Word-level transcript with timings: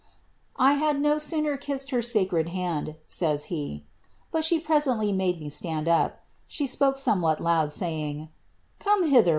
^ 0.01 0.03
1 0.59 0.79
had 0.79 0.99
no 0.99 1.19
sooner 1.19 1.55
kissed 1.57 1.91
her 1.91 2.01
sacred 2.01 2.49
hand," 2.49 2.95
says 3.05 3.43
he, 3.53 3.83
^ 3.85 3.89
but 4.31 4.51
le 4.51 4.59
presently 4.59 5.13
made 5.13 5.39
me 5.39 5.47
stand 5.47 5.87
up. 5.87 6.23
She 6.47 6.65
spoke 6.65 6.97
somewhat 6.97 7.39
loud, 7.39 7.71
saying, 7.71 8.29
Dome 8.83 9.03
hither. 9.11 9.29